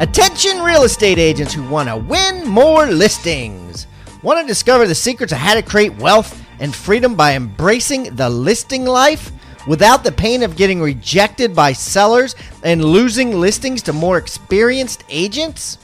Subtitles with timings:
[0.00, 3.86] Attention real estate agents who want to win more listings.
[4.22, 8.30] Want to discover the secrets of how to create wealth and freedom by embracing the
[8.30, 9.30] listing life
[9.66, 15.76] without the pain of getting rejected by sellers and losing listings to more experienced agents?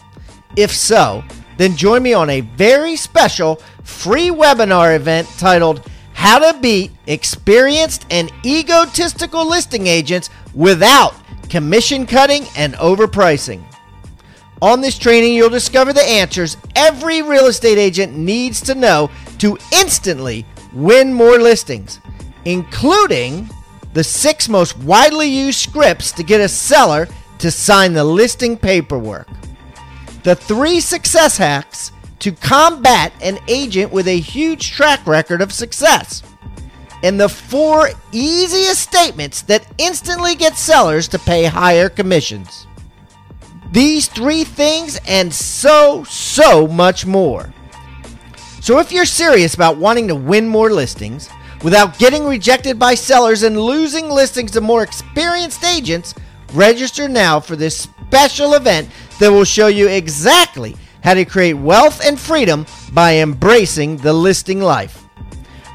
[0.57, 1.23] If so,
[1.59, 8.07] then join me on a very special free webinar event titled How to Beat Experienced
[8.11, 11.15] and Egotistical Listing Agents Without
[11.51, 13.63] Commission Cutting and Overpricing.
[14.63, 19.59] On this training, you'll discover the answers every real estate agent needs to know to
[19.73, 22.01] instantly win more listings,
[22.47, 23.49] including
[23.93, 27.07] the six most widely used scripts to get a seller
[27.39, 29.29] to sign the listing paperwork,
[30.23, 36.23] the three success hacks to combat an agent with a huge track record of success,
[37.03, 42.67] and the four easiest statements that instantly get sellers to pay higher commissions.
[43.77, 47.53] These three things and so, so much more.
[48.63, 51.29] So, if you're serious about wanting to win more listings
[51.63, 56.15] without getting rejected by sellers and losing listings to more experienced agents,
[56.55, 58.89] register now for this special event
[59.21, 62.65] that will show you exactly how to create wealth and freedom
[62.95, 65.05] by embracing the listing life.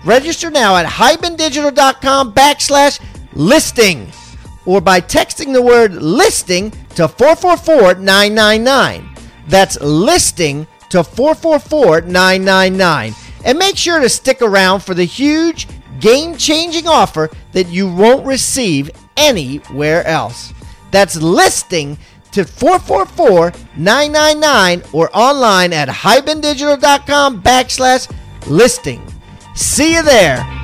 [0.06, 3.00] Register now at hibandigital.com backslash
[3.34, 4.12] listing
[4.66, 9.10] or by texting the word listing to 444 999.
[9.48, 13.14] That's listing to 444 999.
[13.44, 15.68] And make sure to stick around for the huge
[16.00, 20.54] game changing offer that you won't receive anywhere else.
[20.92, 21.98] That's listing
[22.32, 28.12] to 444 999 or online at hibandigital.com backslash
[28.48, 29.06] listing.
[29.56, 30.61] See you there.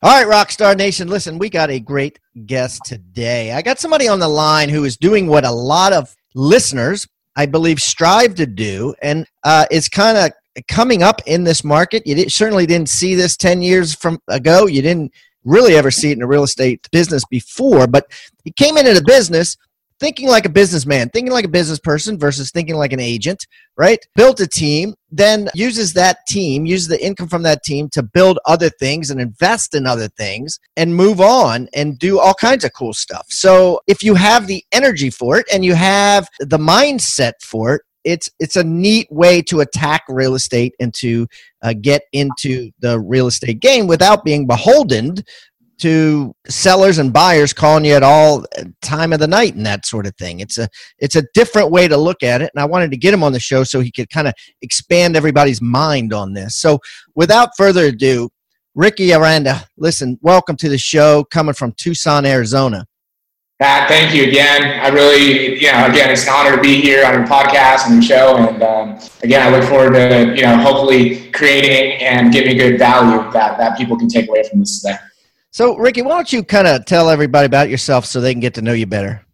[0.00, 3.50] All right, Rockstar Nation, listen, we got a great guest today.
[3.50, 7.04] I got somebody on the line who is doing what a lot of listeners,
[7.34, 10.30] I believe, strive to do and uh, is kind of
[10.68, 12.06] coming up in this market.
[12.06, 14.68] You did, certainly didn't see this 10 years from ago.
[14.68, 18.06] You didn't really ever see it in a real estate business before, but
[18.44, 19.56] he came into the business
[20.00, 23.98] thinking like a businessman, thinking like a business person versus thinking like an agent, right?
[24.14, 28.38] Built a team, then uses that team, uses the income from that team to build
[28.46, 32.72] other things and invest in other things and move on and do all kinds of
[32.72, 33.26] cool stuff.
[33.28, 37.82] So if you have the energy for it and you have the mindset for it,
[38.04, 41.26] it's it's a neat way to attack real estate and to
[41.62, 45.16] uh, get into the real estate game without being beholden
[45.78, 48.44] to sellers and buyers calling you at all
[48.82, 50.40] time of the night and that sort of thing.
[50.40, 50.68] It's a
[50.98, 53.32] it's a different way to look at it, and I wanted to get him on
[53.32, 56.56] the show so he could kind of expand everybody's mind on this.
[56.56, 56.78] So,
[57.14, 58.30] without further ado,
[58.74, 62.86] Ricky Aranda, listen, welcome to the show, coming from Tucson, Arizona.
[63.60, 64.80] Pat, thank you again.
[64.80, 67.94] I really, you know, again, it's an honor to be here on your podcast and
[67.94, 68.36] your show.
[68.36, 73.18] And um, again, I look forward to, you know, hopefully creating and giving good value
[73.32, 74.96] that, that people can take away from this today.
[75.58, 78.54] So, Ricky, why don't you kind of tell everybody about yourself so they can get
[78.54, 79.26] to know you better?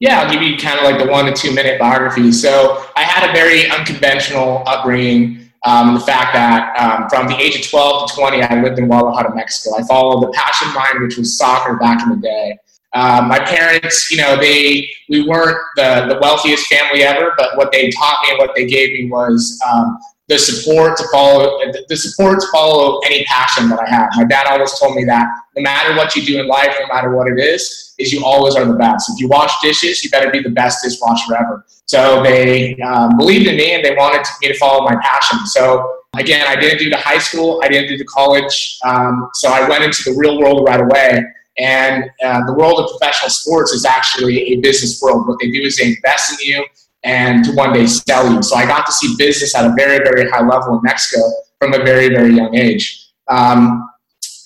[0.00, 2.32] Yeah, I'll give you kind of like the one to two minute biography.
[2.32, 5.52] So, I had a very unconventional upbringing.
[5.64, 8.88] Um, the fact that um, from the age of 12 to 20, I lived in
[8.88, 9.76] Guadalajara, Mexico.
[9.76, 12.58] I followed the passion of mine, which was soccer back in the day.
[12.94, 17.70] Um, my parents, you know, they we weren't the, the wealthiest family ever, but what
[17.70, 19.96] they taught me and what they gave me was um,
[20.28, 21.58] the support to follow
[21.88, 24.10] the support to follow any passion that I have.
[24.14, 25.26] My dad always told me that
[25.56, 28.54] no matter what you do in life, no matter what it is, is you always
[28.54, 29.10] are the best.
[29.10, 31.64] If you wash dishes, you better be the best dishwasher ever.
[31.86, 35.46] So they um, believed in me and they wanted me to follow my passion.
[35.46, 38.78] So again, I didn't do the high school, I didn't do the college.
[38.84, 41.22] Um, so I went into the real world right away.
[41.56, 45.26] And uh, the world of professional sports is actually a business world.
[45.26, 46.66] What they do is they invest in you
[47.04, 48.42] and to one day sell you.
[48.42, 51.22] So I got to see business at a very, very high level in Mexico
[51.60, 53.10] from a very, very young age.
[53.28, 53.88] Um,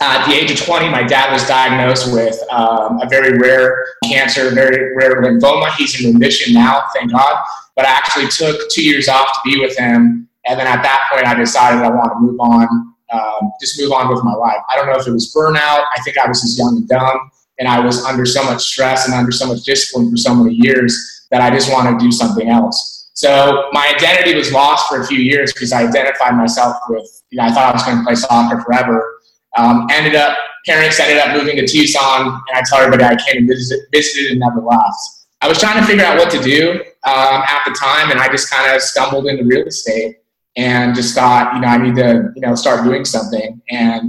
[0.01, 4.51] at the age of 20, my dad was diagnosed with um, a very rare cancer,
[4.51, 5.73] very rare lymphoma.
[5.77, 7.45] He's in remission now, thank God.
[7.77, 10.29] But I actually took two years off to be with him.
[10.45, 13.93] And then at that point, I decided I want to move on, um, just move
[13.93, 14.59] on with my life.
[14.69, 15.85] I don't know if it was burnout.
[15.97, 17.31] I think I was just young and dumb.
[17.61, 20.55] And I was under so much stress and under so much discipline for so many
[20.55, 23.11] years that I just want to do something else.
[23.15, 27.39] So my identity was lost for a few years because I identified myself with, you
[27.39, 29.21] know, I thought I was going to play soccer forever.
[29.57, 30.37] Um, ended up,
[30.67, 34.33] parents ended up moving to Tucson, and I tell everybody I came and visited, visited
[34.33, 34.99] and never left.
[35.41, 36.73] I was trying to figure out what to do
[37.05, 40.19] um, at the time, and I just kind of stumbled into real estate
[40.57, 43.61] and just thought, you know, I need to, you know, start doing something.
[43.71, 44.09] And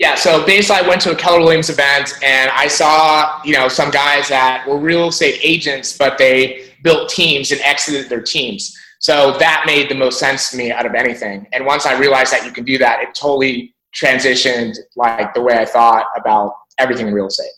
[0.00, 3.68] yeah, so basically, I went to a Keller Williams event and I saw, you know,
[3.68, 8.74] some guys that were real estate agents, but they built teams and exited their teams.
[8.98, 11.46] So that made the most sense to me out of anything.
[11.52, 15.58] And once I realized that you can do that, it totally transitioned like the way
[15.58, 17.50] I thought about everything in real estate.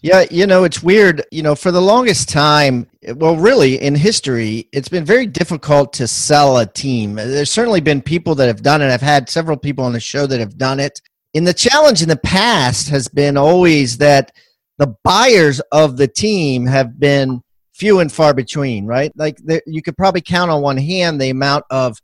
[0.00, 1.24] Yeah, you know, it's weird.
[1.32, 2.86] You know, for the longest time,
[3.16, 7.16] well, really in history, it's been very difficult to sell a team.
[7.16, 8.92] There's certainly been people that have done it.
[8.92, 11.00] I've had several people on the show that have done it
[11.34, 14.32] in the challenge in the past has been always that
[14.78, 17.42] the buyers of the team have been
[17.74, 19.12] few and far between, right?
[19.16, 21.98] Like you could probably count on one hand the amount of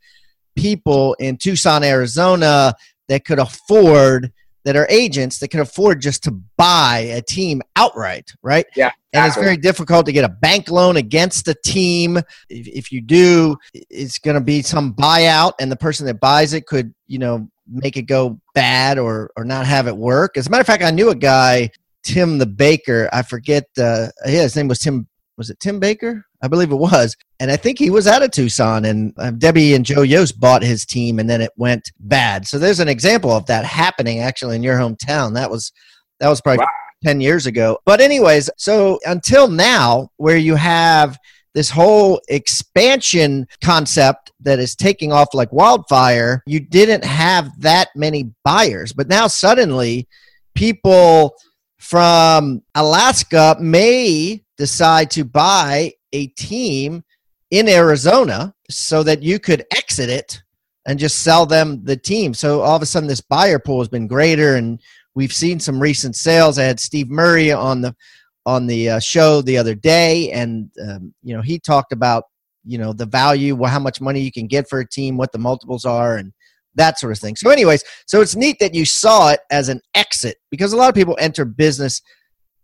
[0.56, 2.74] people in Tucson, Arizona
[3.08, 4.32] that could afford
[4.64, 8.66] that are agents that can afford just to buy a team outright, right?
[8.74, 8.90] Yeah.
[9.12, 12.16] And it's very difficult to get a bank loan against a team.
[12.16, 16.52] If, if you do, it's going to be some buyout, and the person that buys
[16.52, 20.36] it could, you know, make it go bad or or not have it work.
[20.36, 21.70] As a matter of fact, I knew a guy,
[22.02, 23.08] Tim the Baker.
[23.12, 23.64] I forget.
[23.78, 25.06] Uh, yeah, his name was Tim.
[25.36, 26.24] Was it Tim Baker?
[26.42, 27.16] I believe it was.
[27.40, 30.62] And I think he was out of Tucson, and uh, Debbie and Joe Yost bought
[30.62, 32.46] his team, and then it went bad.
[32.46, 35.34] So there's an example of that happening actually in your hometown.
[35.34, 35.72] That was
[36.20, 36.68] that was probably wow.
[37.04, 37.78] ten years ago.
[37.84, 41.18] But anyways, so until now, where you have
[41.56, 48.30] this whole expansion concept that is taking off like wildfire, you didn't have that many
[48.44, 48.92] buyers.
[48.92, 50.06] But now suddenly,
[50.54, 51.34] people
[51.78, 57.02] from Alaska may decide to buy a team
[57.50, 60.42] in Arizona so that you could exit it
[60.86, 62.34] and just sell them the team.
[62.34, 64.78] So all of a sudden, this buyer pool has been greater, and
[65.14, 66.58] we've seen some recent sales.
[66.58, 67.96] I had Steve Murray on the
[68.46, 72.24] on the uh, show the other day, and um, you know he talked about
[72.64, 75.38] you know the value, how much money you can get for a team, what the
[75.38, 76.32] multiples are, and
[76.76, 77.36] that sort of thing.
[77.36, 80.88] So, anyways, so it's neat that you saw it as an exit because a lot
[80.88, 82.00] of people enter business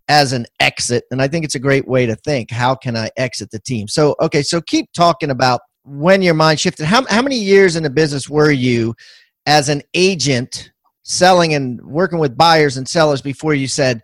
[0.08, 2.50] as an exit, and I think it's a great way to think.
[2.50, 3.88] How can I exit the team?
[3.88, 6.86] So, okay, so keep talking about when your mind shifted.
[6.86, 8.94] How how many years in the business were you
[9.46, 10.70] as an agent?
[11.02, 14.02] selling and working with buyers and sellers before you said,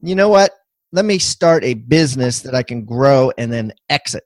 [0.00, 0.52] you know what,
[0.92, 4.24] let me start a business that I can grow and then exit?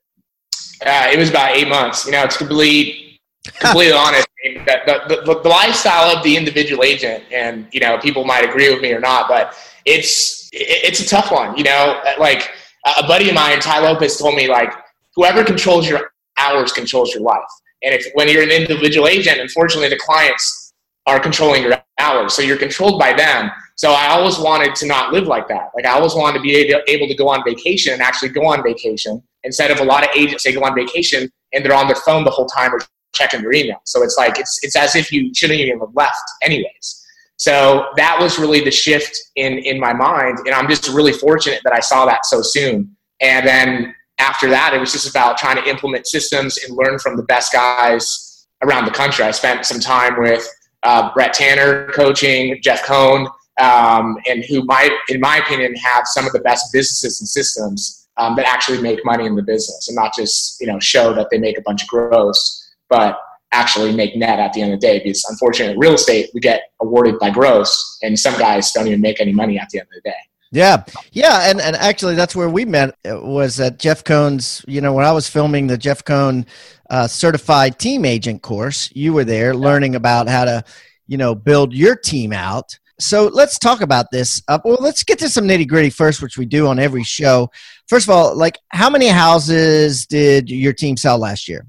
[0.85, 2.05] Uh, it was about eight months.
[2.05, 3.21] You know, it's completely,
[3.59, 4.27] completely honest.
[4.45, 8.73] The, the, the, the, lifestyle of the individual agent, and you know, people might agree
[8.73, 11.57] with me or not, but it's it's a tough one.
[11.57, 12.51] You know, like
[12.99, 14.73] a buddy of mine, Tai Lopez, told me like,
[15.15, 17.49] whoever controls your hours controls your life.
[17.83, 20.73] And if when you're an individual agent, unfortunately, the clients
[21.07, 23.51] are controlling your hours, so you're controlled by them.
[23.77, 25.71] So I always wanted to not live like that.
[25.75, 28.63] Like I always wanted to be able to go on vacation and actually go on
[28.63, 31.97] vacation instead of a lot of agents they go on vacation and they're on their
[31.97, 32.81] phone the whole time or
[33.15, 33.81] checking their email.
[33.85, 37.05] So it's like it's it's as if you shouldn't even have left anyways.
[37.37, 41.61] So that was really the shift in in my mind, and I'm just really fortunate
[41.65, 42.97] that I saw that so soon.
[43.21, 47.17] And then after that, it was just about trying to implement systems and learn from
[47.17, 49.25] the best guys around the country.
[49.25, 50.49] I spent some time with
[50.83, 53.29] uh, Brett Tanner coaching, Jeff Cohn,
[53.61, 58.09] um, and who might, in my opinion, have some of the best businesses and systems
[58.19, 61.29] um, that actually make money in the business and not just you know show that
[61.31, 63.19] they make a bunch of gross, but
[63.53, 64.99] actually make net at the end of the day.
[64.99, 69.21] Because unfortunately, real estate we get awarded by gross, and some guys don't even make
[69.21, 70.17] any money at the end of the day.
[70.53, 72.97] Yeah, yeah, and and actually, that's where we met.
[73.05, 74.65] Was at Jeff Cohn's.
[74.69, 76.47] You know, when I was filming the Jeff Cohn
[76.89, 80.65] uh, certified team agent course, you were there learning about how to,
[81.09, 82.79] you know, build your team out.
[82.99, 84.43] So let's talk about this.
[84.49, 87.51] Uh, well, let's get to some nitty gritty first, which we do on every show.
[87.89, 91.67] First of all, like, how many houses did your team sell last year?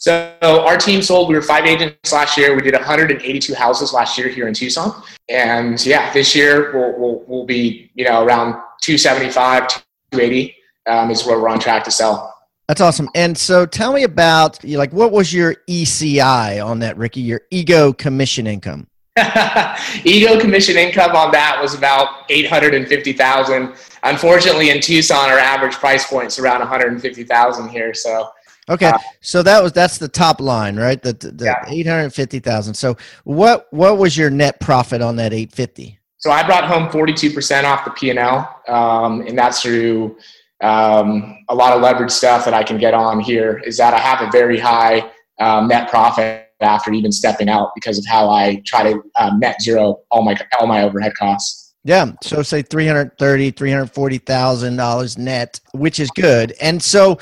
[0.00, 1.28] So our team sold.
[1.28, 2.56] We were five agents last year.
[2.56, 7.24] We did 182 houses last year here in Tucson, and yeah, this year we'll we'll,
[7.26, 9.68] we'll be you know around 275,
[10.10, 10.56] 280
[10.86, 12.34] um, is where we're on track to sell.
[12.66, 13.10] That's awesome.
[13.14, 17.20] And so tell me about you like what was your ECI on that, Ricky?
[17.20, 18.86] Your ego commission income.
[20.04, 23.74] Ego commission income on that was about 850,000.
[24.02, 27.92] Unfortunately, in Tucson, our average price point is around 150,000 here.
[27.94, 28.30] So
[28.68, 31.02] Okay, Uh, so that was that's the top line, right?
[31.02, 31.64] The the, Yeah.
[31.66, 32.74] eight hundred fifty thousand.
[32.74, 35.98] So what what was your net profit on that eight fifty?
[36.18, 40.18] So I brought home 42% off the P&L, um, and that's through
[40.62, 43.62] um, a lot of leverage stuff that I can get on here.
[43.64, 47.98] Is that I have a very high um, net profit after even stepping out because
[47.98, 51.74] of how I try to um, net zero all my all my overhead costs.
[51.82, 56.52] Yeah, so say 330, 340,000 dollars net, which is good.
[56.60, 57.18] And so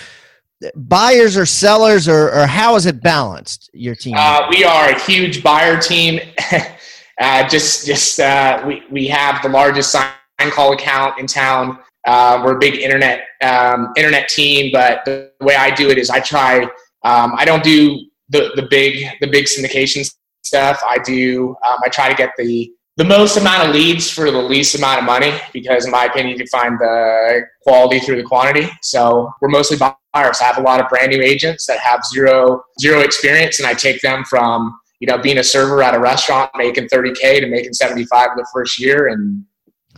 [0.74, 4.14] buyers or sellers or or how is it balanced your team?
[4.16, 6.20] Uh, we are a huge buyer team.
[7.20, 10.10] uh, just just uh, we we have the largest sign
[10.50, 11.78] call account in town.
[12.04, 16.10] Uh, we're a big internet um, internet team, but the way I do it is
[16.10, 16.62] I try.
[17.04, 20.08] Um, I don't do the the big the big syndication
[20.42, 20.80] stuff.
[20.86, 21.56] I do.
[21.66, 24.98] Um, I try to get the the most amount of leads for the least amount
[24.98, 28.68] of money because, in my opinion, you can find the quality through the quantity.
[28.82, 30.40] So we're mostly buyers.
[30.40, 33.74] I have a lot of brand new agents that have zero zero experience, and I
[33.74, 37.72] take them from you know being a server at a restaurant making 30k to making
[37.72, 39.44] 75 the first year, and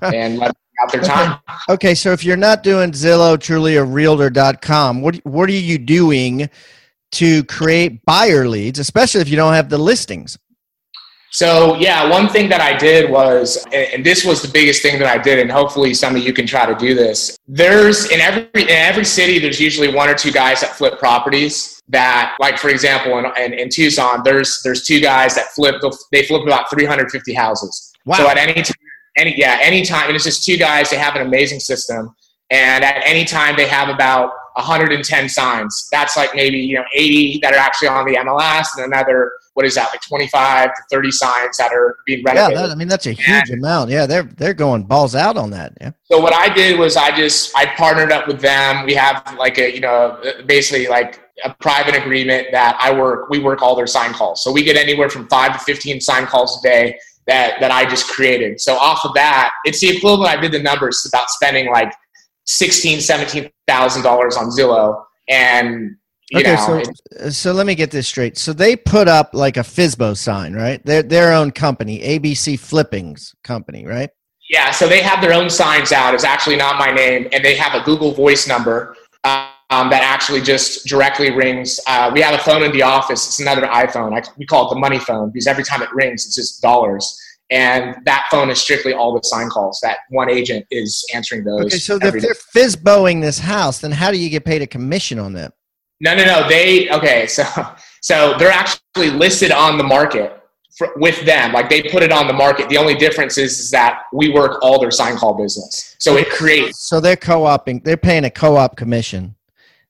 [0.02, 1.38] and let out their time.
[1.68, 6.50] Okay, so if you're not doing Zillow, Trulia, or Realtor.com, what what are you doing
[7.12, 10.38] to create buyer leads, especially if you don't have the listings?
[11.32, 15.06] So yeah, one thing that I did was, and this was the biggest thing that
[15.06, 17.38] I did, and hopefully some of you can try to do this.
[17.46, 21.80] There's in every in every city, there's usually one or two guys that flip properties.
[21.88, 25.76] That, like for example, in, in, in Tucson, there's there's two guys that flip.
[26.10, 27.92] They flip about 350 houses.
[28.04, 28.16] Wow.
[28.16, 28.74] So at any time,
[29.16, 30.90] any yeah, any time, and it's just two guys.
[30.90, 32.14] They have an amazing system,
[32.50, 35.88] and at any time they have about 110 signs.
[35.90, 39.66] That's like maybe you know 80 that are actually on the MLS, and another what
[39.66, 42.36] is that like 25 to 30 signs that are being read.
[42.36, 43.90] Yeah, that, I mean that's a huge amount.
[43.90, 45.72] Yeah, they're they're going balls out on that.
[45.80, 45.92] Yeah.
[46.04, 48.86] so what I did was I just I partnered up with them.
[48.86, 53.38] We have like a you know basically like a private agreement that I work we
[53.38, 54.42] work all their sign calls.
[54.42, 57.88] So we get anywhere from five to 15 sign calls a day that that I
[57.88, 58.60] just created.
[58.60, 60.36] So off of that, it's the equivalent.
[60.36, 61.92] I did the numbers about spending like
[62.44, 65.96] sixteen, seventeen thousand dollars on Zillow, and
[66.30, 68.38] you Okay, know, so so let me get this straight.
[68.38, 70.84] So they put up like a Fizbo sign, right?
[70.86, 74.10] Their their own company, ABC Flippings company, right?
[74.48, 76.14] Yeah, so they have their own signs out.
[76.14, 80.40] It's actually not my name, and they have a Google Voice number um, that actually
[80.40, 81.78] just directly rings.
[81.86, 83.26] Uh, we have a phone in the office.
[83.26, 84.16] It's another iPhone.
[84.16, 87.16] I, we call it the money phone because every time it rings, it's just dollars.
[87.50, 89.80] And that phone is strictly all the sign calls.
[89.82, 91.62] That one agent is answering those.
[91.66, 95.18] Okay, so if they're Fizboing this house, then how do you get paid a commission
[95.18, 95.52] on that?
[96.00, 96.48] No, no, no.
[96.48, 97.26] They okay.
[97.36, 97.44] So,
[98.02, 100.40] so they're actually listed on the market
[100.78, 101.52] for, with them.
[101.52, 102.68] Like they put it on the market.
[102.68, 105.96] The only difference is, is that we work all their sign call business.
[105.98, 107.82] So it creates So they're co-oping.
[107.84, 109.34] They're paying a co-op commission,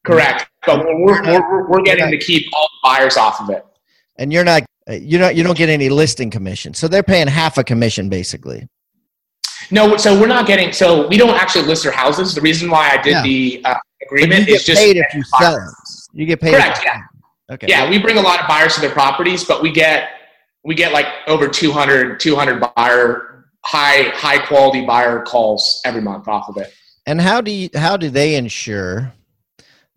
[0.05, 3.65] correct, but we're we're, we're, we're getting to keep all the buyers off of it.
[4.19, 4.65] and you're not.
[4.91, 6.75] Uh, don't you don't get any listing commission.
[6.75, 8.69] So they're paying half a commission basically.
[9.71, 10.73] No, so we're not getting.
[10.73, 12.35] So we don't actually list our houses.
[12.35, 13.23] The reason why I did Yeah.
[13.23, 15.63] the uh, agreement you is get just paid if you sell it.
[16.13, 16.55] You get paid.
[16.55, 17.01] Correct, yeah.
[17.51, 17.67] Okay.
[17.69, 20.11] yeah we bring a lot of buyers to their properties but we get
[20.63, 26.49] we get like over 200 200 buyer high high quality buyer calls every month off
[26.49, 26.73] of it
[27.07, 29.13] And how do you, how do they ensure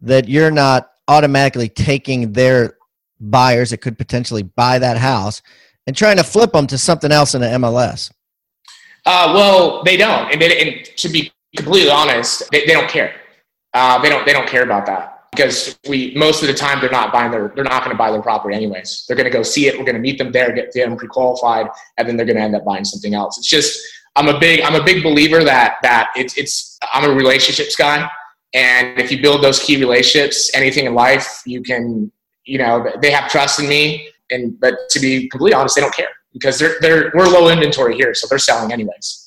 [0.02, 2.78] that you're not automatically taking their
[3.30, 5.42] buyers that could potentially buy that house
[5.88, 8.12] and trying to flip them to something else in the MLS?
[9.06, 10.32] uh, well they don't.
[10.32, 13.16] And, they, and to be completely honest they, they don't care.
[13.74, 16.92] Uh, they don't they don't care about that because we most of the time they're
[16.92, 19.06] not buying their they're not going to buy their property anyways.
[19.08, 19.78] They're going to go see it.
[19.78, 22.56] We're going to meet them there get them pre-qualified and then they're going to end
[22.56, 23.38] up buying something else.
[23.38, 23.80] It's just
[24.16, 28.08] i'm a big i'm a big believer that that it's it's i'm a relationships guy.
[28.56, 32.12] And if you build those key relationships anything in life you can
[32.46, 35.96] you know they have trust in me and but to be completely honest they don't
[35.96, 39.24] care because they're they're we're low inventory here so they're selling anyways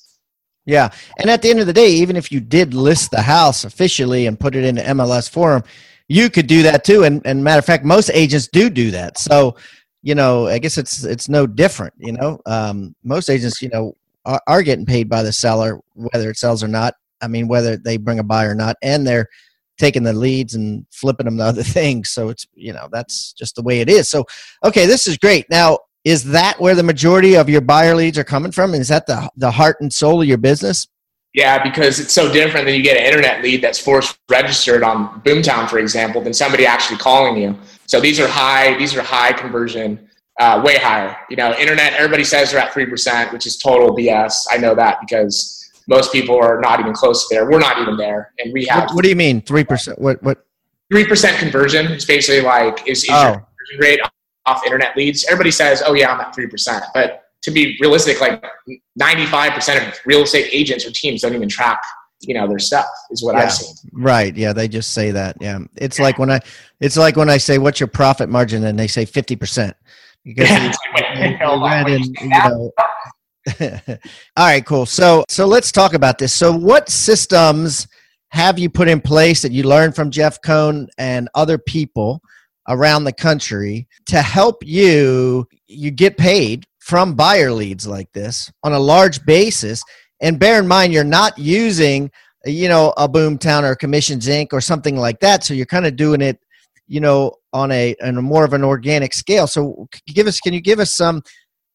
[0.67, 0.91] Yeah.
[1.19, 4.27] And at the end of the day, even if you did list the house officially
[4.27, 5.63] and put it in MLS forum,
[6.09, 7.05] you could do that too.
[7.05, 9.17] And, and matter of fact, most agents do do that.
[9.17, 9.57] So,
[10.03, 11.95] you know, I guess it's it's no different.
[11.99, 13.95] You know, um, most agents, you know,
[14.25, 16.95] are, are getting paid by the seller whether it sells or not.
[17.23, 19.29] I mean, whether they bring a buyer or not, and they're
[19.79, 22.11] taking the leads and flipping them to other things.
[22.11, 24.09] So it's you know that's just the way it is.
[24.09, 24.25] So
[24.65, 25.47] okay, this is great.
[25.51, 28.75] Now, is that where the majority of your buyer leads are coming from?
[28.75, 30.89] Is that the the heart and soul of your business?
[31.37, 35.21] Yeah, because it's so different than you get an internet lead that's forced registered on
[35.21, 37.55] Boomtown, for example, than somebody actually calling you.
[37.85, 40.09] So these are high, these are high conversion,
[40.41, 41.15] uh, way higher.
[41.29, 44.47] You know, internet, everybody says they're at 3%, which is total BS.
[44.51, 45.56] I know that because
[45.87, 47.49] most people are not even close to there.
[47.49, 48.33] We're not even there.
[48.39, 48.85] And we have.
[48.85, 49.99] What, what do you mean 3%?
[49.99, 50.45] What, what?
[50.93, 53.23] 3% conversion is basically like, is, is oh.
[53.23, 54.01] your conversion rate
[54.47, 55.25] off internet leads?
[55.27, 56.83] Everybody says, oh yeah, I'm at 3%.
[56.95, 58.45] But to be realistic, like
[59.01, 61.81] 95% of real estate agents or teams don't even track
[62.23, 63.43] you know their stuff is what yeah.
[63.43, 66.05] i've seen right yeah they just say that yeah it's yeah.
[66.05, 66.41] like when i
[66.81, 69.75] it's like when i say what's your profit margin and they say 50%
[70.25, 70.73] because yeah.
[71.19, 72.73] you, you know
[73.61, 73.97] all
[74.37, 77.87] right cool so so let's talk about this so what systems
[78.31, 82.21] have you put in place that you learned from jeff cohn and other people
[82.69, 88.73] around the country to help you you get paid from buyer leads like this on
[88.73, 89.83] a large basis.
[90.21, 92.13] And bear in mind, you're not using,
[92.45, 94.53] you know, a Boomtown or Commissions Inc.
[94.53, 95.43] or something like that.
[95.43, 96.39] So you're kind of doing it,
[96.87, 99.49] you know, on a, on a more of an organic scale.
[99.49, 101.23] So give us, can you give us some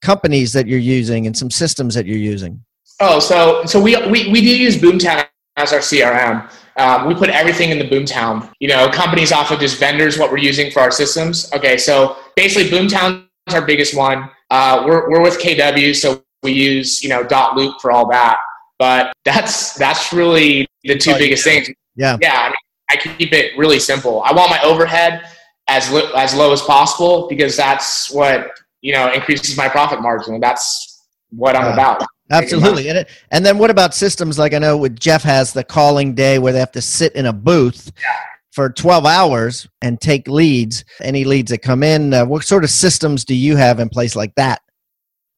[0.01, 2.63] companies that you're using and some systems that you're using?
[3.00, 5.27] Oh, so so we we, we do use Boomtown
[5.58, 6.50] as our CRM.
[6.77, 8.51] Um, we put everything in the Boomtown.
[8.60, 11.51] You know, companies often just vendors what we're using for our systems.
[11.53, 14.29] Okay, so basically Boomtown is our biggest one.
[14.50, 18.38] Uh, we're, we're with KW, so we use you know dot loop for all that.
[18.79, 21.51] But that's that's really the two oh, biggest yeah.
[21.51, 21.70] things.
[21.96, 22.39] Yeah, yeah.
[22.39, 22.55] I, mean,
[22.89, 24.24] I keep it really simple.
[24.24, 25.24] I want my overhead
[25.67, 28.51] as li- as low as possible because that's what
[28.82, 32.04] you know increases my profit margin, and that's what I'm uh, about.
[32.30, 32.88] Absolutely.
[32.88, 36.16] And, it, and then what about systems like I know with Jeff has the calling
[36.16, 38.10] day where they have to sit in a booth yeah
[38.52, 42.14] for 12 hours and take leads, any leads that come in.
[42.14, 44.62] Uh, what sort of systems do you have in place like that?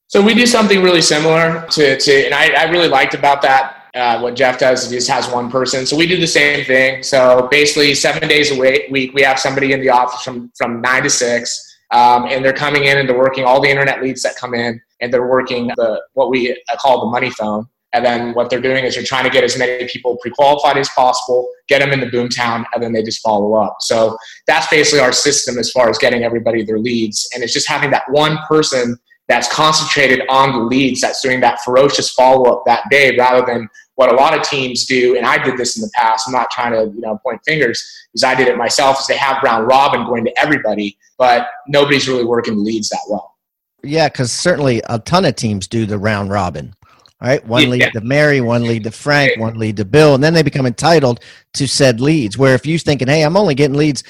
[0.07, 3.79] So we do something really similar to, to and I, I really liked about that.
[3.95, 5.85] Uh, what Jeff does is he just has one person.
[5.85, 7.03] So we do the same thing.
[7.03, 11.03] So basically, seven days a week, we have somebody in the office from, from nine
[11.03, 14.35] to six, um, and they're coming in and they're working all the internet leads that
[14.35, 17.67] come in, and they're working the what we call the money phone.
[17.95, 20.89] And then what they're doing is they're trying to get as many people pre-qualified as
[20.89, 23.77] possible, get them into Boomtown, and then they just follow up.
[23.81, 27.29] So that's basically our system as far as getting everybody their leads.
[27.35, 31.59] And it's just having that one person that's concentrated on the leads that's doing that
[31.63, 35.55] ferocious follow-up that day rather than what a lot of teams do, and I did
[35.55, 36.27] this in the past.
[36.27, 38.99] I'm not trying to, you know, point fingers because I did it myself.
[38.99, 43.35] Is they have round robin going to everybody, but nobody's really working leads that well.
[43.83, 46.73] Yeah, because certainly a ton of teams do the round robin.
[47.21, 47.69] All right, one yeah.
[47.69, 50.65] lead to Mary, one lead to Frank, one lead to Bill, and then they become
[50.65, 51.21] entitled
[51.53, 52.37] to said leads.
[52.37, 54.03] Where if you're thinking, hey, I'm only getting leads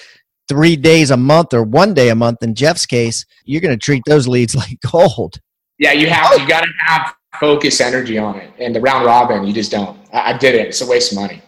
[0.47, 3.83] three days a month or one day a month, in Jeff's case, you're going to
[3.83, 5.39] treat those leads like gold.
[5.77, 6.37] Yeah, you have.
[6.37, 6.47] You oh.
[6.47, 9.99] got to have focus energy on it, and the round robin, you just don't.
[10.11, 10.69] I, I did it.
[10.69, 11.41] It's a waste of money.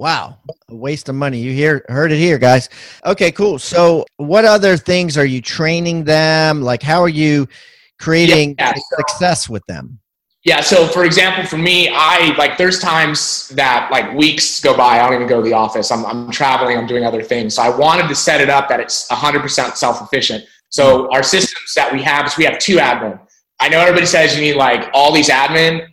[0.00, 0.38] Wow,
[0.70, 1.36] a waste of money.
[1.36, 2.70] You hear heard it here, guys.
[3.04, 3.58] Okay, cool.
[3.58, 6.62] So, what other things are you training them?
[6.62, 7.46] Like, how are you
[7.98, 9.98] creating yeah, success with them?
[10.42, 10.62] Yeah.
[10.62, 15.00] So for example, for me, I like there's times that like weeks go by.
[15.00, 15.90] I don't even go to the office.
[15.90, 16.78] I'm, I'm traveling.
[16.78, 17.56] I'm doing other things.
[17.56, 20.46] So I wanted to set it up that it's 100% self-efficient.
[20.70, 21.12] So hmm.
[21.12, 23.20] our systems that we have is we have two admin.
[23.60, 25.88] I know everybody says you need like all these admin.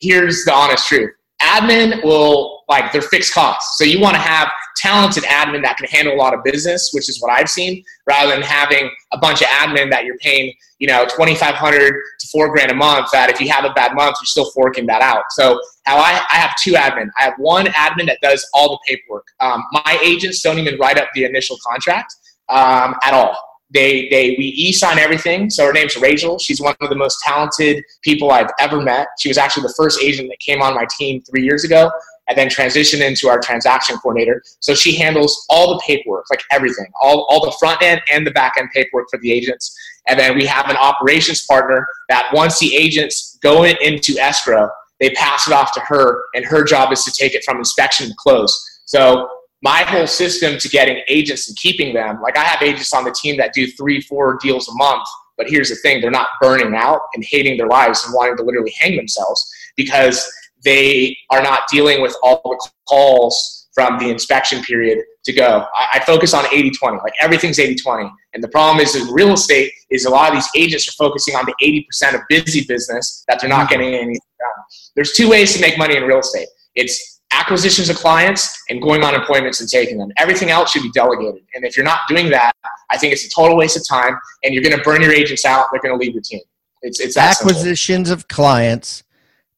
[0.00, 1.12] Here's the honest truth.
[1.40, 3.78] Admin will like they're fixed costs.
[3.78, 7.08] So you want to have talented admin that can handle a lot of business, which
[7.08, 10.86] is what I've seen, rather than having a bunch of admin that you're paying, you
[10.86, 14.26] know, 2,500 to four grand a month that if you have a bad month, you're
[14.26, 15.24] still forking that out.
[15.30, 17.08] So how I, I have two admin.
[17.18, 19.26] I have one admin that does all the paperwork.
[19.40, 22.14] Um, my agents don't even write up the initial contract
[22.48, 23.47] um, at all.
[23.70, 25.50] They, they, we e-sign everything.
[25.50, 26.38] So her name's Rachel.
[26.38, 29.08] She's one of the most talented people I've ever met.
[29.20, 31.90] She was actually the first agent that came on my team three years ago
[32.28, 34.42] and then transitioned into our transaction coordinator.
[34.60, 38.30] So she handles all the paperwork, like everything, all, all the front end and the
[38.30, 39.76] back end paperwork for the agents.
[40.08, 44.70] And then we have an operations partner that once the agents go in, into escrow,
[45.00, 48.08] they pass it off to her, and her job is to take it from inspection
[48.08, 48.80] to close.
[48.84, 49.28] So
[49.62, 53.12] my whole system to getting agents and keeping them, like I have agents on the
[53.12, 55.06] team that do three, four deals a month.
[55.36, 58.42] But here's the thing: they're not burning out and hating their lives and wanting to
[58.42, 60.30] literally hang themselves because
[60.64, 65.64] they are not dealing with all the calls from the inspection period to go.
[65.72, 68.10] I, I focus on 80 20, like everything's 80 20.
[68.34, 71.36] And the problem is in real estate is a lot of these agents are focusing
[71.36, 71.54] on the
[72.02, 73.70] 80% of busy business that they're not mm.
[73.70, 74.64] getting anything done.
[74.96, 76.48] There's two ways to make money in real estate.
[76.74, 80.10] It's acquisitions of clients and going on appointments and taking them.
[80.16, 81.42] Everything else should be delegated.
[81.54, 82.52] And if you're not doing that,
[82.90, 85.44] I think it's a total waste of time and you're going to burn your agents
[85.44, 85.66] out.
[85.70, 86.40] They're going to leave your team.
[86.82, 88.20] It's, it's acquisitions simple.
[88.20, 89.04] of clients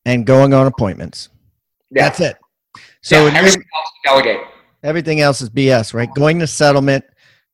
[0.05, 1.29] and going on appointments.
[1.91, 2.05] Yeah.
[2.05, 2.37] That's it.
[3.03, 4.41] So yeah, everything else delegate.
[4.83, 6.13] Everything else is BS, right?
[6.15, 7.05] Going to settlement,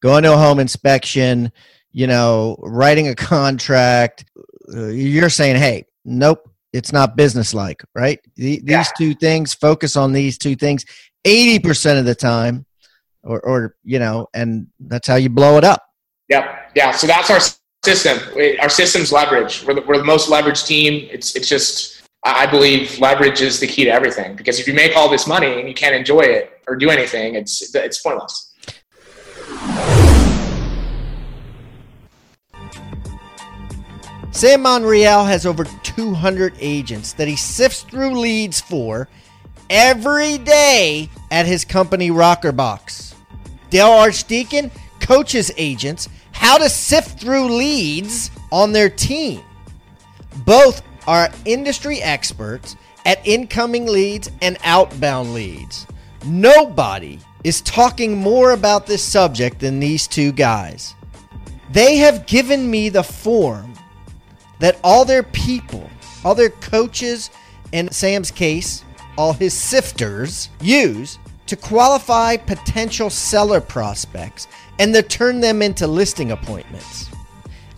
[0.00, 1.52] going to a home inspection,
[1.92, 4.24] you know, writing a contract.
[4.72, 8.20] Uh, you're saying, hey, nope, it's not businesslike, right?
[8.36, 8.78] The, yeah.
[8.78, 10.84] These two things, focus on these two things
[11.26, 12.66] 80% of the time,
[13.22, 15.82] or, or, you know, and that's how you blow it up.
[16.28, 16.72] Yep.
[16.76, 16.92] Yeah.
[16.92, 17.40] So that's our
[17.84, 18.18] system.
[18.60, 19.64] Our system's leverage.
[19.64, 21.08] We're the, we're the most leveraged team.
[21.10, 24.96] It's, it's just, I believe leverage is the key to everything because if you make
[24.96, 28.45] all this money and you can't enjoy it or do anything, it's, it's pointless.
[34.36, 39.08] Sam Monreal has over 200 agents that he sifts through leads for
[39.70, 43.14] every day at his company Rockerbox.
[43.70, 44.70] Dale Archdeacon
[45.00, 49.42] coaches agents how to sift through leads on their team.
[50.44, 55.86] Both are industry experts at incoming leads and outbound leads.
[56.26, 60.94] Nobody is talking more about this subject than these two guys.
[61.70, 63.72] They have given me the form
[64.58, 65.88] that all their people,
[66.24, 67.30] all their coaches,
[67.72, 68.84] in Sam's case,
[69.18, 76.32] all his sifters use to qualify potential seller prospects and to turn them into listing
[76.32, 77.08] appointments.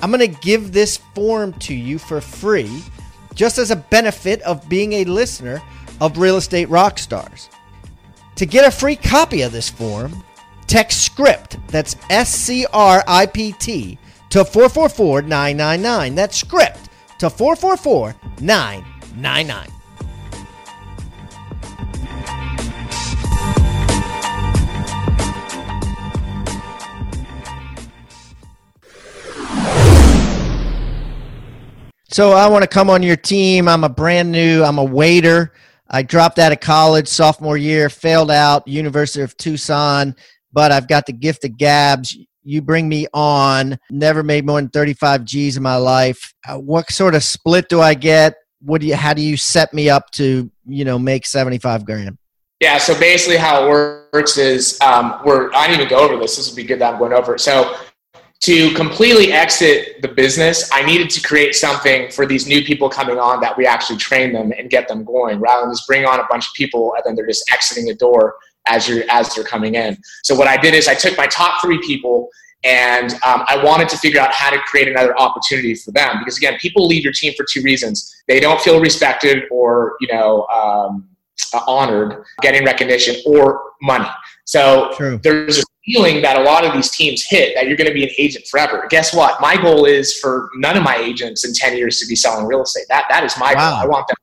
[0.01, 2.83] I'm going to give this form to you for free
[3.35, 5.61] just as a benefit of being a listener
[6.01, 7.49] of Real Estate Rockstars.
[8.37, 10.25] To get a free copy of this form,
[10.67, 13.99] text script, that's S C R I P T,
[14.31, 16.15] to 444 999.
[16.15, 19.69] That's script to 444 999.
[32.11, 33.69] So I want to come on your team.
[33.69, 35.53] I'm a brand new, I'm a waiter.
[35.91, 40.17] I dropped out of college sophomore year, failed out, University of Tucson,
[40.53, 42.17] but I've got the gift of gabs
[42.49, 43.79] you bring me on.
[43.91, 46.33] Never made more than 35 G's in my life.
[46.49, 48.37] Uh, what sort of split do I get?
[48.63, 52.17] What do you, how do you set me up to, you know, make 75 grand?
[52.61, 52.79] Yeah.
[52.79, 56.37] So basically how it works is, um, we're, I didn't even go over this.
[56.37, 57.37] This would be good that I'm going over.
[57.37, 57.77] So
[58.41, 63.19] to completely exit the business, I needed to create something for these new people coming
[63.19, 66.19] on that we actually train them and get them going rather than just bring on
[66.19, 68.37] a bunch of people and then they're just exiting the door
[68.69, 69.97] as you're as they're coming in.
[70.23, 72.29] So what I did is I took my top three people
[72.65, 76.37] and um, I wanted to figure out how to create another opportunity for them because
[76.37, 80.47] again, people leave your team for two reasons: they don't feel respected or you know
[80.47, 81.09] um,
[81.67, 84.09] honored, getting recognition, or money.
[84.45, 85.21] So True.
[85.23, 88.05] there's a feeling that a lot of these teams hit that you're going to be
[88.05, 88.87] an agent forever.
[88.91, 89.41] Guess what?
[89.41, 92.63] My goal is for none of my agents in 10 years to be selling real
[92.63, 92.85] estate.
[92.89, 93.71] That that is my wow.
[93.71, 93.79] goal.
[93.81, 94.17] I want them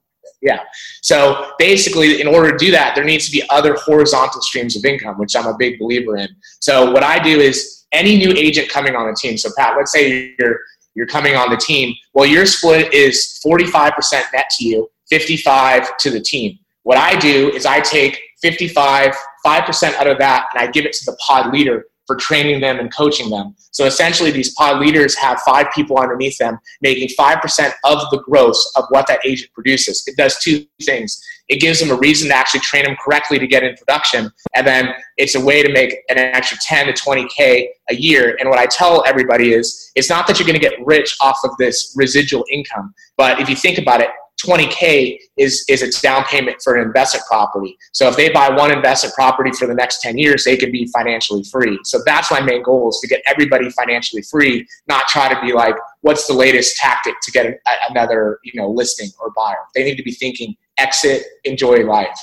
[0.46, 0.60] yeah.
[1.02, 4.86] So basically, in order to do that, there needs to be other horizontal streams of
[4.86, 6.30] income, which I'm a big believer in.
[6.60, 9.38] So what I do is any new agent coming on the team.
[9.38, 10.60] So Pat, let's say you're
[10.94, 11.94] you're coming on the team.
[12.14, 13.92] Well, your split is 45%
[14.34, 16.58] net to you, 55 to the team.
[16.84, 19.14] What I do is I take 55,
[19.46, 22.80] 5% out of that, and I give it to the pod leader for training them
[22.80, 23.56] and coaching them.
[23.72, 28.72] So essentially, these pod leaders have five people underneath them making 5% of the gross
[28.76, 30.04] of what that agent produces.
[30.08, 31.22] It does two things.
[31.48, 34.32] It gives them a reason to actually train them correctly to get in production.
[34.56, 38.36] And then it's a way to make an extra 10 to 20K a year.
[38.40, 41.38] And what I tell everybody is, it's not that you're going to get rich off
[41.44, 44.10] of this residual income, but if you think about it,
[44.44, 47.78] 20K is, is its down payment for an investment property.
[47.94, 50.88] So if they buy one investment property for the next 10 years, they can be
[50.88, 51.80] financially free.
[51.84, 55.54] So that's my main goal is to get everybody financially free, not try to be
[55.54, 59.58] like, what's the latest tactic to get another, you know, listing or buyer.
[59.74, 62.20] They need to be thinking exit, enjoy life.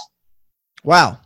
[0.84, 1.18] Wow.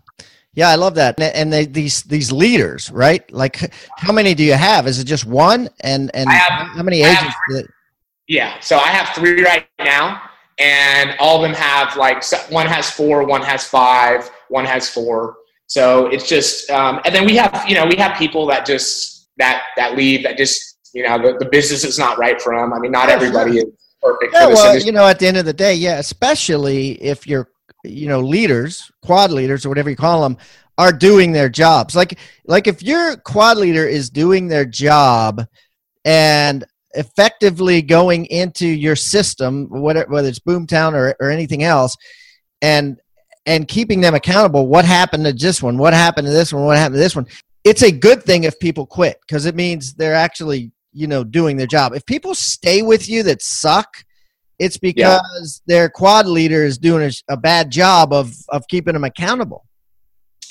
[0.54, 1.20] Yeah, I love that.
[1.20, 3.30] And they, these these leaders, right?
[3.30, 4.86] Like, how many do you have?
[4.86, 5.68] Is it just one?
[5.80, 7.36] And and have, how many agents?
[8.26, 10.22] yeah, so I have three right now
[10.58, 15.36] and all of them have like one has four, one has five, one has four.
[15.66, 19.28] So it's just, um, and then we have, you know, we have people that just
[19.38, 22.72] that that leave that just, you know, the, the business is not right for them.
[22.72, 23.66] I mean, not everybody is
[24.00, 24.32] perfect.
[24.32, 27.48] Yeah, well, you know, at the end of the day, yeah, especially if you're
[27.84, 30.36] you know leaders, quad leaders or whatever you call them,
[30.78, 31.94] are doing their jobs.
[31.94, 35.46] Like like if your quad leader is doing their job
[36.04, 36.64] and
[36.96, 41.96] effectively going into your system, whether whether it's Boomtown or, or anything else,
[42.62, 42.98] and
[43.46, 44.66] and keeping them accountable.
[44.66, 45.78] What happened to this one?
[45.78, 46.64] What happened to this one?
[46.64, 47.26] What happened to this one?
[47.64, 51.56] It's a good thing if people quit because it means they're actually you know doing
[51.56, 51.94] their job.
[51.94, 54.04] If people stay with you that suck,
[54.58, 55.74] it's because yeah.
[55.74, 59.64] their quad leader is doing a, a bad job of of keeping them accountable.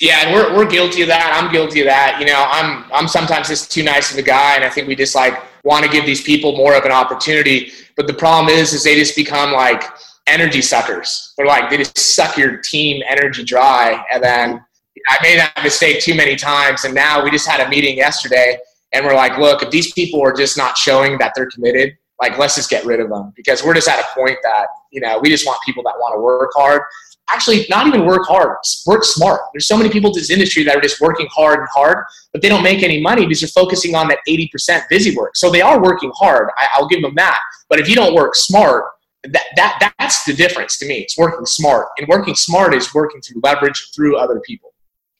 [0.00, 1.32] Yeah, and we're, we're guilty of that.
[1.34, 2.18] I'm guilty of that.
[2.20, 4.94] You know, I'm I'm sometimes just too nice of a guy, and I think we
[4.94, 7.72] just like want to give these people more of an opportunity.
[7.96, 9.82] But the problem is, is they just become like
[10.28, 11.34] energy suckers.
[11.36, 14.64] They're like they just suck your team energy dry, and then
[15.08, 16.84] I made that mistake too many times.
[16.84, 18.58] And now we just had a meeting yesterday,
[18.92, 22.38] and we're like, look, if these people are just not showing that they're committed, like
[22.38, 25.18] let's just get rid of them because we're just at a point that you know
[25.18, 26.82] we just want people that want to work hard
[27.30, 29.40] actually not even work hard, work smart.
[29.52, 32.42] There's so many people in this industry that are just working hard and hard, but
[32.42, 35.36] they don't make any money because they're focusing on that 80% busy work.
[35.36, 36.48] So they are working hard.
[36.56, 37.40] I, will give them that.
[37.68, 38.84] But if you don't work smart,
[39.24, 40.98] that, that that's the difference to me.
[40.98, 41.88] It's working smart.
[41.98, 44.72] And working smart is working through leverage through other people.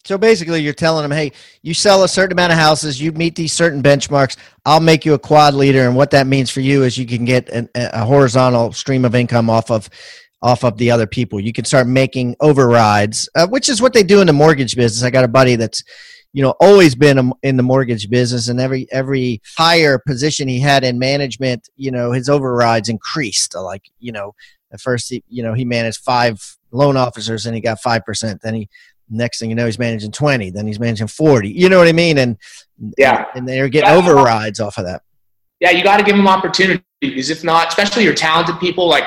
[0.05, 3.35] So basically, you're telling them, hey, you sell a certain amount of houses, you meet
[3.35, 5.85] these certain benchmarks, I'll make you a quad leader.
[5.85, 9.17] And what that means for you is you can get an, a horizontal stream of
[9.17, 9.91] income off of
[10.47, 11.41] off of the other people.
[11.41, 15.03] You can start making overrides, uh, which is what they do in the mortgage business.
[15.03, 15.83] I got a buddy that's
[16.33, 20.85] you know always been in the mortgage business and every every higher position he had
[20.85, 23.57] in management you know his overrides increased.
[23.57, 24.37] Like you know
[24.73, 28.41] at first he you know he managed five loan officers and he got five percent
[28.43, 28.69] then he
[29.11, 31.93] next thing you know he's managing 20 then he's managing 40 you know what i
[31.93, 32.19] mean?
[32.19, 32.37] And
[32.99, 33.27] yeah.
[33.35, 35.03] and they're getting overrides off of that.
[35.61, 39.05] Yeah you got to give them opportunities if not especially your talented people like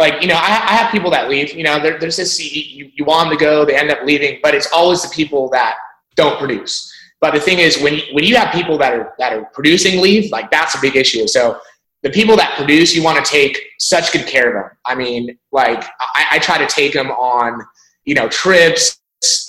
[0.00, 2.90] like you know I, I have people that leave you know there, there's this you,
[2.92, 5.76] you want them to go they end up leaving but it's always the people that
[6.16, 6.92] don't produce.
[7.20, 10.00] But the thing is when you, when you have people that are that are producing
[10.00, 11.28] leave like that's a big issue.
[11.28, 11.60] So
[12.02, 15.36] the people that produce you want to take such good care of them i mean
[15.52, 17.60] like I, I try to take them on
[18.06, 19.00] you know trips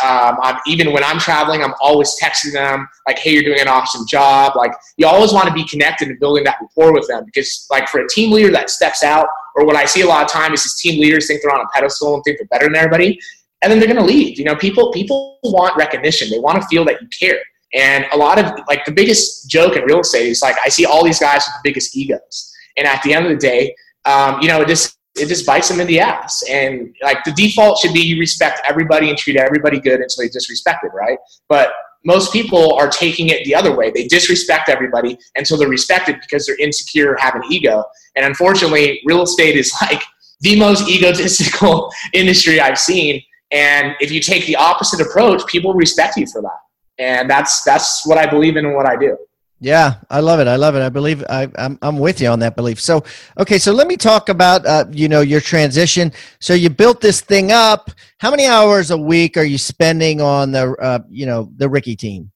[0.04, 3.70] um, I'm, even when I'm traveling, I'm always texting them like, "Hey, you're doing an
[3.70, 7.24] awesome job." Like, you always want to be connected and building that rapport with them
[7.24, 10.24] because, like, for a team leader that steps out, or what I see a lot
[10.24, 12.66] of times is these team leaders think they're on a pedestal and think they're better
[12.66, 13.20] than everybody,
[13.62, 14.40] and then they're going to leave.
[14.40, 16.30] You know, people people want recognition.
[16.30, 17.40] They want to feel that you care.
[17.74, 20.86] And a lot of like the biggest joke in real estate is like I see
[20.86, 24.42] all these guys with the biggest egos, and at the end of the day, um,
[24.42, 26.44] you know, it just it just bites them in the ass.
[26.50, 30.30] And like the default should be you respect everybody and treat everybody good until they
[30.30, 31.18] disrespect it, right?
[31.50, 33.92] But most people are taking it the other way.
[33.92, 37.84] They disrespect everybody until they're respected because they're insecure, have an ego.
[38.16, 40.04] And unfortunately, real estate is like
[40.42, 43.22] the most egotistical industry I've seen.
[43.52, 46.60] And if you take the opposite approach, people respect you for that.
[46.98, 49.18] And that's that's what I believe in and what I do.
[49.64, 50.48] Yeah, I love it.
[50.48, 50.82] I love it.
[50.82, 52.82] I believe I, am I'm, I'm with you on that belief.
[52.82, 53.04] So,
[53.38, 56.12] okay, so let me talk about uh, you know your transition.
[56.40, 57.92] So you built this thing up.
[58.18, 61.96] How many hours a week are you spending on the uh, you know the Ricky
[61.96, 62.32] team?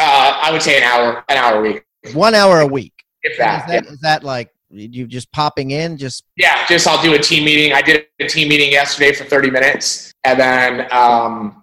[0.00, 1.84] Uh, I would say an hour, an hour a week.
[2.14, 2.94] One hour a week.
[3.22, 3.60] If that.
[3.60, 3.92] Is that, yeah.
[3.92, 5.98] is that like you just popping in?
[5.98, 7.74] Just yeah, just I'll do a team meeting.
[7.74, 11.59] I did a team meeting yesterday for 30 minutes, and then um,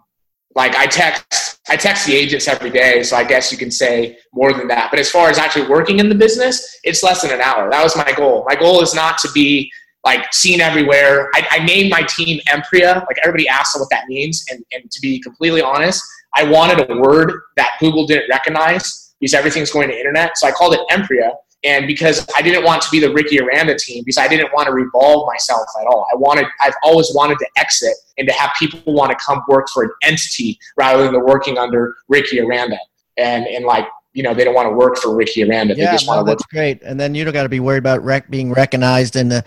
[0.58, 4.18] like I text I text the agents every day, so I guess you can say
[4.34, 4.90] more than that.
[4.90, 7.70] But as far as actually working in the business, it's less than an hour.
[7.70, 8.44] That was my goal.
[8.48, 9.72] My goal is not to be
[10.04, 11.30] like seen everywhere.
[11.36, 13.06] I, I named my team Empria.
[13.06, 16.04] Like everybody asked what that means, and, and to be completely honest,
[16.36, 20.40] I wanted a word that Google didn't recognize because everything's going to internet.
[20.40, 21.34] So I called it Empria
[21.68, 24.68] and because I didn't want to be the Ricky Aranda team, because I didn't want
[24.68, 26.08] to revolve myself at all.
[26.12, 29.68] I wanted, I've always wanted to exit and to have people want to come work
[29.74, 32.78] for an entity rather than working under Ricky Aranda.
[33.18, 35.76] And and like you know they don't want to work for Ricky Aranda.
[35.76, 36.38] They yeah, just want to work.
[36.38, 36.82] That's great.
[36.84, 39.44] And then you don't got to be worried about rec- being recognized in the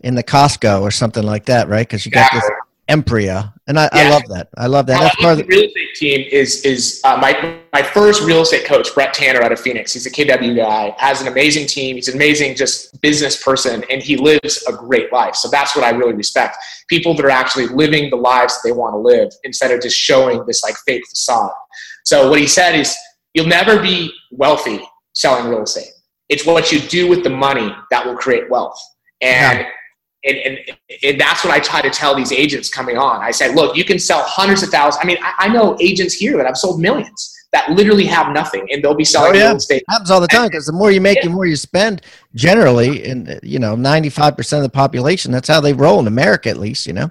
[0.00, 1.86] in the Costco or something like that, right?
[1.86, 2.40] Because you got exactly.
[2.40, 3.88] this Empria, and I, yeah.
[3.92, 4.48] I, love that.
[4.58, 5.00] I love that.
[5.00, 6.28] That's part of the real estate team.
[6.30, 9.94] Is is uh, my my first real estate coach, Brett Tanner, out of Phoenix.
[9.94, 10.94] He's a KW guy.
[10.98, 11.96] Has an amazing team.
[11.96, 15.34] He's an amazing just business person, and he lives a great life.
[15.34, 16.58] So that's what I really respect.
[16.88, 19.96] People that are actually living the lives that they want to live instead of just
[19.96, 21.52] showing this like fake facade.
[22.04, 22.94] So what he said is,
[23.32, 25.90] you'll never be wealthy selling real estate.
[26.28, 28.78] It's what you do with the money that will create wealth.
[29.22, 29.70] And yeah
[30.24, 30.58] and, and,
[31.02, 33.20] and, that's what I try to tell these agents coming on.
[33.20, 35.00] I said, look, you can sell hundreds of thousands.
[35.02, 38.66] I mean, I, I know agents here that have sold millions that literally have nothing,
[38.70, 39.46] and they'll be selling oh, yeah.
[39.46, 39.84] real estate.
[39.88, 41.24] happens all the time because the more you make, yeah.
[41.24, 42.02] the more you spend.
[42.34, 46.08] Generally, and you know, ninety five percent of the population, that's how they roll in
[46.08, 46.86] America, at least.
[46.86, 47.10] You know.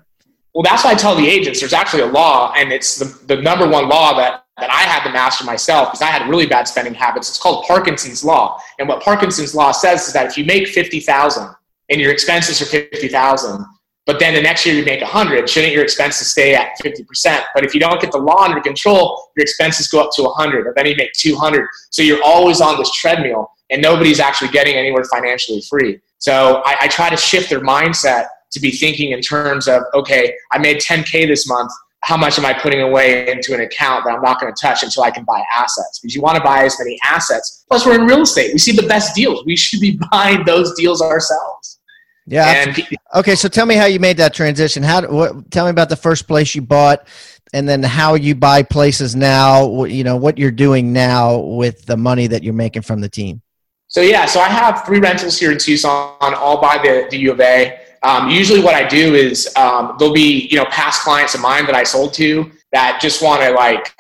[0.54, 3.42] Well, that's why I tell the agents there's actually a law, and it's the, the
[3.42, 6.68] number one law that, that I had to master myself because I had really bad
[6.68, 7.28] spending habits.
[7.30, 8.60] It's called Parkinson's Law.
[8.78, 11.56] And what Parkinson's Law says is that if you make 50000
[11.90, 13.66] and your expenses are 50000
[14.06, 17.06] but then the next year you make 100 shouldn't your expenses stay at 50%
[17.54, 20.68] but if you don't get the law under control your expenses go up to 100
[20.68, 24.76] and then you make 200 so you're always on this treadmill and nobody's actually getting
[24.76, 26.00] anywhere financially free.
[26.20, 30.36] So I, I try to shift their mindset to be thinking in terms of okay
[30.52, 31.72] i made 10k this month
[32.04, 34.84] how much am i putting away into an account that i'm not going to touch
[34.84, 37.96] until i can buy assets because you want to buy as many assets plus we're
[37.96, 41.80] in real estate we see the best deals we should be buying those deals ourselves
[42.26, 42.66] yeah.
[42.68, 44.82] And, okay, so tell me how you made that transition.
[44.84, 45.06] How?
[45.08, 47.08] What, tell me about the first place you bought,
[47.54, 49.84] and then how you buy places now.
[49.84, 53.42] You know what you're doing now with the money that you're making from the team.
[53.88, 57.32] So yeah, so I have three rentals here in Tucson, all by the, the U
[57.32, 57.80] of A.
[58.04, 61.66] Um, usually, what I do is um, there'll be you know past clients of mine
[61.66, 63.96] that I sold to that just want to like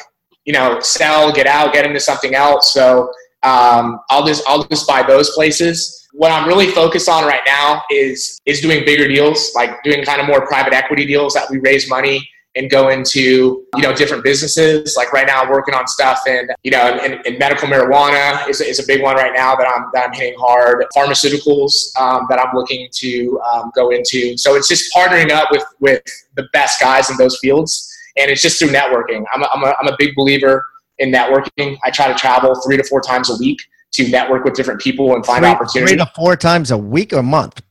[0.45, 2.73] you know sell, get out, get into something else.
[2.73, 3.11] So
[3.43, 7.83] um, I'll just I'll just buy those places what I'm really focused on right now
[7.89, 11.57] is is doing bigger deals, like doing kind of more private equity deals that we
[11.59, 14.95] raise money and go into you know different businesses.
[14.95, 18.61] Like right now, I'm working on stuff and you know in, in medical marijuana is,
[18.61, 20.85] is a big one right now that I'm that I'm hitting hard.
[20.95, 24.37] Pharmaceuticals um, that I'm looking to um, go into.
[24.37, 26.03] So it's just partnering up with with
[26.35, 29.23] the best guys in those fields, and it's just through networking.
[29.33, 30.65] I'm a, I'm a, I'm a big believer
[30.99, 31.77] in networking.
[31.83, 33.59] I try to travel three to four times a week
[33.93, 35.95] to network with different people and find three, opportunities.
[35.95, 37.61] Three to four times a week or month?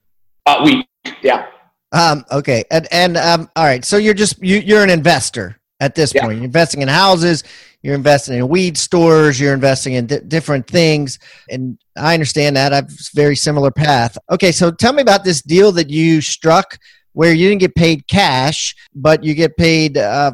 [0.47, 0.87] A uh, week,
[1.23, 1.47] yeah.
[1.93, 3.85] Um, okay, and and um, all right.
[3.85, 6.25] So you're just you, you're an investor at this yeah.
[6.25, 6.37] point.
[6.37, 7.45] You're investing in houses.
[7.83, 9.39] You're investing in weed stores.
[9.39, 11.19] You're investing in different things,
[11.51, 12.73] and I understand that.
[12.73, 14.17] I've very similar path.
[14.31, 16.79] Okay, so tell me about this deal that you struck
[17.13, 20.33] where you didn't get paid cash, but you get paid uh,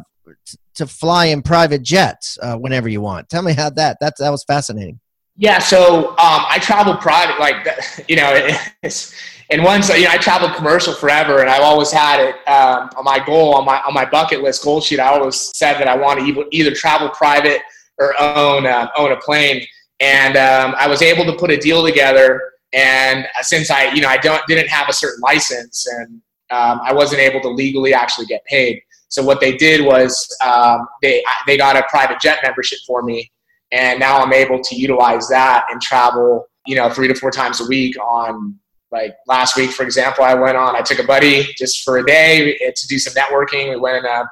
[0.77, 3.29] to fly in private jets uh, whenever you want.
[3.29, 5.01] Tell me how that that that was fascinating.
[5.37, 7.66] Yeah, so um, I travel private, like
[8.09, 8.49] you know,
[8.83, 9.14] it's
[9.50, 13.04] and once you know, I traveled commercial forever, and I've always had it um, on
[13.04, 15.00] my goal on my on my bucket list goal sheet.
[15.00, 17.62] I always said that I want to either travel private
[17.98, 19.64] or own uh, own a plane,
[20.00, 22.42] and um, I was able to put a deal together.
[22.72, 26.92] And since I you know I don't didn't have a certain license, and um, I
[26.92, 28.80] wasn't able to legally actually get paid.
[29.08, 33.30] So what they did was um, they they got a private jet membership for me
[33.70, 37.61] and now I'm able to utilize that and travel, you know, three to four times
[37.61, 38.58] a week on
[38.90, 42.05] like last week, for example, I went on, I took a buddy just for a
[42.05, 43.70] day uh, to do some networking.
[43.70, 44.24] We went in a,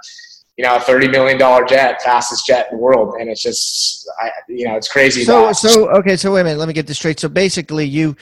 [0.57, 1.39] you know, a $30 million
[1.69, 3.17] jet, fastest jet in the world.
[3.21, 5.25] And it's just, I, you know, it's crazy.
[5.25, 5.57] So, that.
[5.57, 6.17] so, okay.
[6.17, 7.21] So wait a minute, let me get this straight.
[7.21, 8.17] So basically you,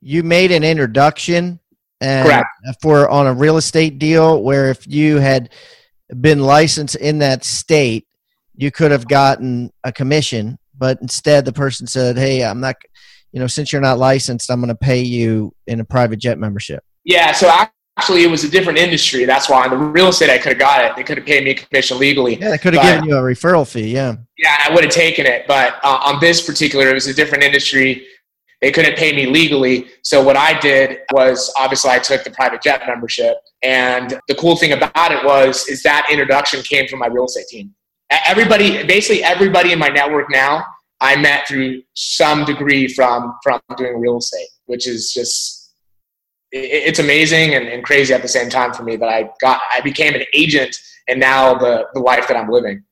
[0.00, 1.58] you made an introduction
[2.00, 2.48] and Correct.
[2.80, 5.50] for on a real estate deal where if you had
[6.20, 8.06] been licensed in that state,
[8.54, 12.74] you could have gotten a commission but instead the person said, "Hey, I'm not,
[13.32, 16.38] you know, since you're not licensed, I'm going to pay you in a private jet
[16.38, 17.50] membership." Yeah, so
[17.96, 19.24] actually, it was a different industry.
[19.24, 20.96] That's why in the real estate, I could have got it.
[20.96, 22.36] They could have paid me a commission legally.
[22.36, 23.92] Yeah, they could have given you a referral fee.
[23.92, 24.16] Yeah.
[24.36, 27.44] Yeah, I would have taken it, but uh, on this particular, it was a different
[27.44, 28.06] industry.
[28.60, 29.86] They couldn't pay me legally.
[30.02, 33.36] So what I did was obviously I took the private jet membership.
[33.62, 37.46] And the cool thing about it was is that introduction came from my real estate
[37.48, 37.74] team
[38.10, 40.64] everybody, basically everybody in my network now,
[41.00, 45.74] I met through some degree from from doing real estate, which is just
[46.52, 49.80] it's amazing and, and crazy at the same time for me that I got I
[49.80, 50.76] became an agent
[51.08, 52.84] and now the the life that I'm living.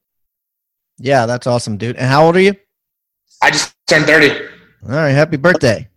[0.98, 1.96] Yeah, that's awesome, dude.
[1.96, 2.54] And how old are you?
[3.40, 4.30] I just turned 30.
[4.30, 5.88] All right, happy birthday.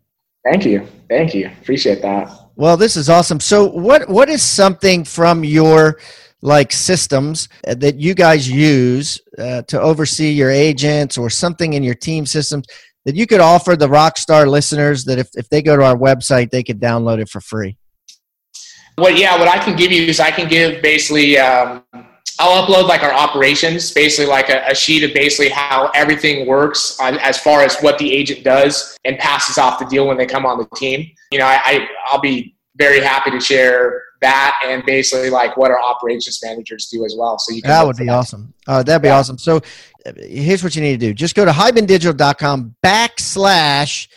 [0.44, 0.88] Thank you.
[1.10, 1.48] Thank you.
[1.62, 2.32] Appreciate that.
[2.56, 3.40] Well, this is awesome.
[3.40, 6.00] So what what is something from your
[6.42, 11.96] like systems that you guys use uh, to oversee your agents or something in your
[11.96, 12.66] team systems
[13.06, 16.50] that you could offer the rockstar listeners that if, if they go to our website
[16.50, 17.78] they could download it for free?
[18.98, 21.84] What yeah what i can give you is i can give basically um,
[22.40, 27.00] i'll upload like our operations basically like a, a, sheet of basically how everything works
[27.00, 30.26] on, as far as what the agent does and passes off the deal when they
[30.26, 31.10] come on the team.
[31.32, 35.72] You know I, I i'll be very happy to share that and basically like what
[35.72, 37.38] our operations managers do as well.
[37.40, 38.12] So you can that would be that.
[38.12, 38.54] awesome.
[38.68, 39.18] Uh, that'd be yeah.
[39.18, 39.38] awesome.
[39.38, 39.58] So
[40.06, 41.14] uh, here's what you need to do.
[41.14, 44.08] Just go to hibandigital.com backslash,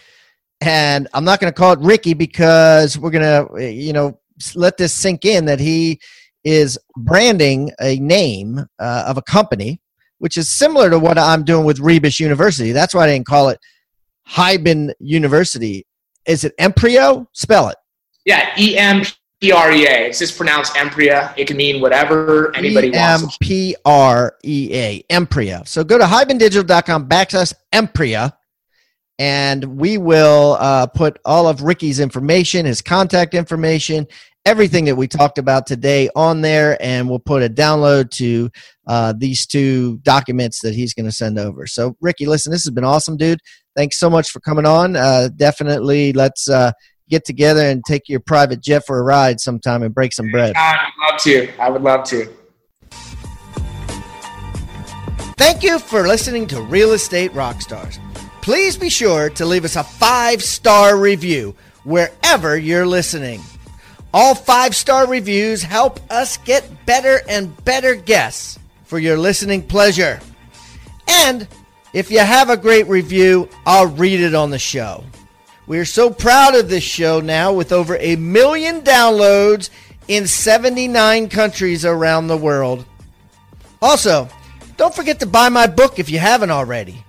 [0.61, 4.19] and I'm not going to call it Ricky because we're going to, you know,
[4.55, 6.01] let this sink in that he
[6.45, 9.81] is branding a name uh, of a company,
[10.19, 12.73] which is similar to what I'm doing with Rebus University.
[12.73, 13.59] That's why I didn't call it
[14.29, 15.87] Hiban University.
[16.27, 17.27] Is it Emprio?
[17.33, 17.77] Spell it.
[18.25, 19.03] Yeah, E M
[19.45, 20.07] P R E A.
[20.07, 21.35] It's just pronounced Emprea.
[21.37, 23.23] It can mean whatever anybody wants.
[25.11, 25.63] Emprea.
[25.67, 28.35] So go to hibandigital.com backslash Emprea,
[29.19, 34.07] and we will uh, put all of Ricky's information, his contact information,
[34.47, 38.51] everything that we talked about today on there, and we'll put a download to
[38.87, 41.67] uh, these two documents that he's going to send over.
[41.67, 43.41] So, Ricky, listen, this has been awesome, dude.
[43.77, 44.97] Thanks so much for coming on.
[44.97, 46.73] Uh, definitely, let's uh,
[47.15, 50.55] get together and take your private jet for a ride sometime and break some bread.
[50.57, 51.61] I would love to.
[51.61, 52.29] I would love to.
[55.37, 57.99] Thank you for listening to Real Estate Rockstars.
[58.43, 61.55] Please be sure to leave us a five star review
[61.85, 63.41] wherever you're listening.
[64.13, 70.19] All five star reviews help us get better and better guests for your listening pleasure.
[71.07, 71.47] And
[71.93, 75.05] if you have a great review, I'll read it on the show.
[75.67, 79.71] We are so proud of this show now with over a million downloads
[80.09, 82.85] in 79 countries around the world.
[83.81, 84.29] Also,
[84.77, 87.05] don't forget to buy my book if you haven't already.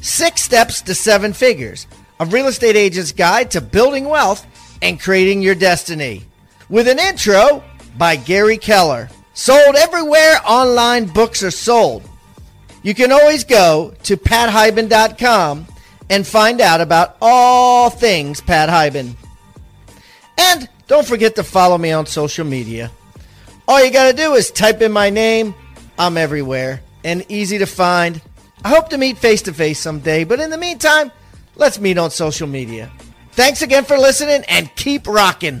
[0.00, 1.86] Six Steps to Seven Figures,
[2.20, 4.46] a real estate agent's guide to building wealth
[4.82, 6.24] and creating your destiny.
[6.68, 7.64] With an intro
[7.96, 9.08] by Gary Keller.
[9.34, 12.08] Sold everywhere online books are sold.
[12.82, 15.66] You can always go to pathiban.com
[16.10, 19.14] and find out about all things Pat Hiban.
[20.38, 22.90] And don't forget to follow me on social media.
[23.68, 25.54] All you got to do is type in my name.
[25.98, 28.20] I'm everywhere and easy to find.
[28.64, 31.10] I hope to meet face to face someday, but in the meantime,
[31.56, 32.90] let's meet on social media.
[33.32, 35.60] Thanks again for listening and keep rocking.